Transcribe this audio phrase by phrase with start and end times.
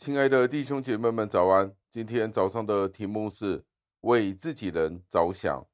[0.00, 1.76] 亲爱的弟兄姐妹们，早安！
[1.90, 3.66] 今天早上的题目是
[4.00, 5.68] 为自己人着想。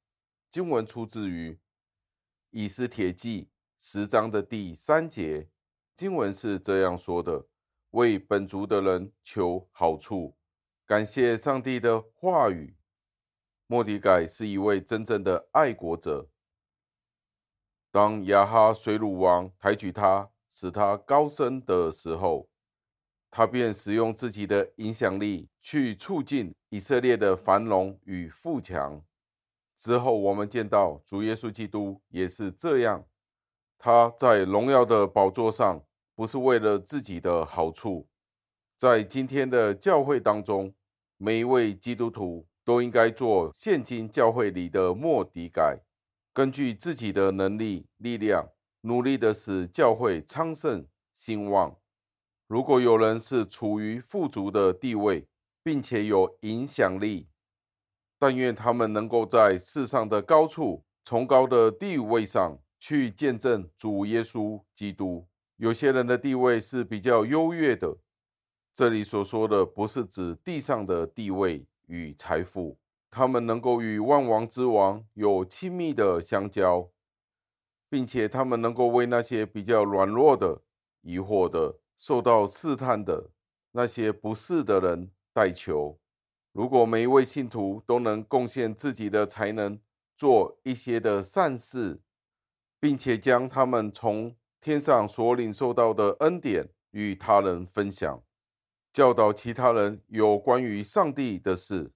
[0.51, 1.57] 经文出自于
[2.51, 3.48] 以斯帖记
[3.79, 5.48] 十章的第三节。
[5.95, 7.47] 经文是这样说的
[7.95, 10.37] ：“为本族的人求好处，
[10.84, 12.77] 感谢上帝的话语。”
[13.69, 16.29] 莫迪改是一位真正的爱国者。
[17.93, 22.51] 当亚哈水鲁王抬举他，使他高升的时候，
[23.37, 29.05] 他便使用自己的影响力去促进以色列的繁荣与富强。
[29.77, 33.05] 之后，我们见到主耶稣基督也是这样，
[33.77, 35.84] 他在荣耀的宝座上，
[36.15, 38.09] 不是为了自己的好处。
[38.78, 40.73] 在今天的教会当中，
[41.19, 45.78] 每一位基督徒都应该做现今教会里的莫迪改。
[46.33, 48.48] 根据自己的能力、力量，
[48.81, 51.77] 努力的使教会昌盛兴旺。
[52.48, 55.27] 如果有人是处于富足的地位，
[55.62, 57.28] 并且有影响力，
[58.19, 65.27] 但愿他们能够在世上的高处、崇高的地位上去见证主耶稣基督。
[65.56, 67.97] 有些人的地位是比较优越的，
[68.72, 72.78] 这里所说的不是指地上的地位与财富。
[73.10, 76.91] 他们能够与万王之王有亲密的相交，
[77.88, 80.60] 并且他们能够为那些比较软弱的、
[81.00, 83.30] 疑惑的、受到试探的
[83.72, 85.98] 那些不义的人代求。
[86.53, 89.78] 如果每一位信徒都能贡献自己的才能，
[90.16, 92.00] 做一些的善事，
[92.80, 98.22] 并且将他们从天上所领受到的恩典与他人分享，
[98.92, 101.92] 教导其他人有关于上帝的事，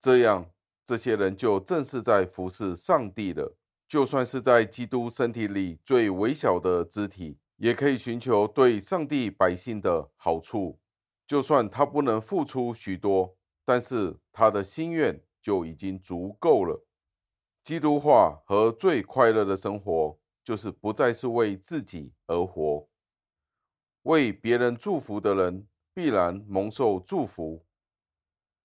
[0.00, 0.50] 这样。
[0.86, 3.58] 这些人就正是在服侍上帝了。
[3.86, 10.80] 就算是在基督身体里最微小的肢体，也可以寻求对上帝百姓的好处。
[11.26, 16.84] 就算他不能付出许多，但是他的心愿就已经足够了。
[17.62, 22.88] 基督化和最快乐的生活，就是不再是为自己而活。
[24.02, 27.64] 为别人祝福的人，必然蒙受祝福。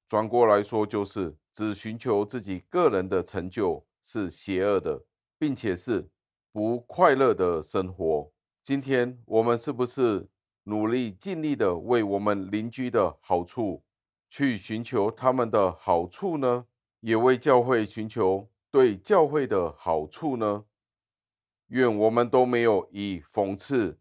[0.07, 1.35] 转过来说，就是。
[1.55, 5.05] 只寻求自己个人的成就是邪恶的，
[5.37, 6.09] 并且是
[6.51, 8.31] 不快乐的生活。
[8.63, 10.29] 今天我们是不是
[10.63, 13.83] 努力尽力的为我们邻居的好处
[14.29, 16.65] 去寻求他们的好处呢？
[17.01, 20.63] 也为教会寻求对教会的好处呢？
[21.67, 23.99] 愿我们都没有以讽刺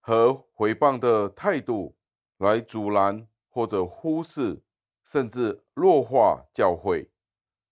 [0.00, 1.94] 和毁谤的态度
[2.38, 4.62] 来阻拦或者忽视。
[5.04, 7.10] 甚至弱化教会，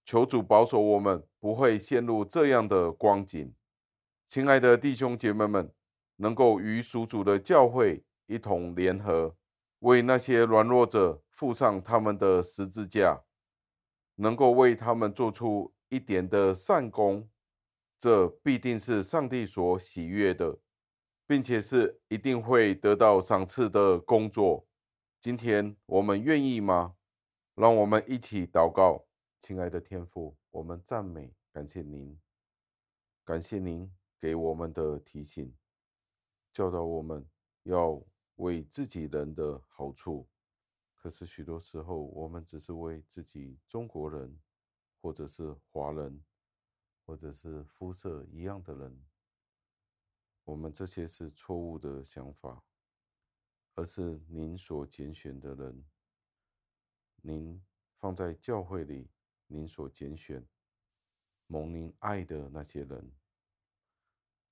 [0.03, 3.55] 求主保守我们不会陷入这样的光景。
[4.27, 5.71] 亲爱的弟兄姐妹们，
[6.17, 9.37] 能够与属主的教会一同联合，
[9.81, 13.23] 为那些软弱者负上他们的十字架，
[14.17, 17.29] 能够为他们做出一点的善功，
[17.99, 20.59] 这必定是上帝所喜悦的，
[21.27, 24.67] 并且是一定会得到赏赐的工作。
[25.21, 26.95] 今天我们愿意吗？
[27.55, 29.07] 让我们一起祷告，
[29.41, 32.19] 亲爱的天父，我们赞美感谢您，
[33.25, 33.91] 感谢您
[34.21, 35.55] 给我们的提醒，
[36.57, 37.23] 教导我们
[37.65, 38.03] 要
[38.37, 40.27] 为自己人的好处。
[40.95, 44.41] 可是许多时候，我们只是为自己中国人，
[45.03, 46.25] 或者是华人，
[47.05, 49.05] 或者是肤色一样的人，
[50.45, 52.65] 我们这些是错误的想法，
[53.75, 55.85] 而是您所拣选的人。
[57.21, 57.63] 您
[57.99, 59.11] 放在教会里，
[59.47, 60.43] 您所拣选、
[61.49, 63.13] 蒙您爱的那些人，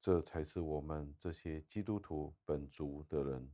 [0.04, 3.50] 这才是我们这些基督徒本族的人。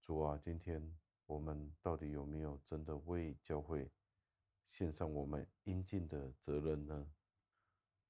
[0.00, 0.80] 主啊，今天
[1.26, 3.90] 我们到底有没有真的为教会
[4.68, 7.10] 献上我们应尽的责任呢？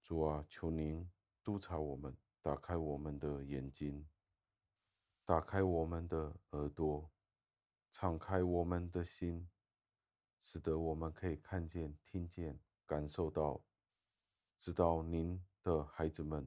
[0.02, 1.10] 主啊，求您
[1.42, 4.06] 督察我们，打开我们的眼睛，
[5.24, 7.10] 打开我们的耳朵，
[7.90, 9.48] 敞开我们的心。
[10.38, 13.64] 使得我们可以看见、听见、感受到，
[14.58, 16.46] 知道您的孩子们，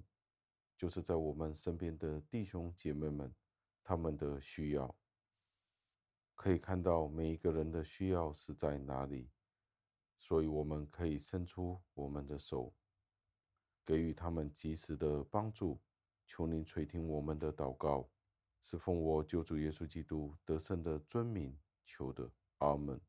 [0.76, 3.34] 就是在我们身边的弟兄姐妹们，
[3.84, 4.96] 他们的需要，
[6.36, 9.30] 可以看到每一个人的需要是在哪里，
[10.18, 12.74] 所以我们可以伸出我们的手，
[13.86, 15.80] 给予他们及时的帮助。
[16.26, 18.10] 求您垂听我们的祷告，
[18.62, 23.00] 是奉我救主耶稣基督得胜的尊名求的，阿门。